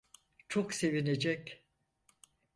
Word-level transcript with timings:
Çok 0.47 0.73
sevinecek. 0.73 1.63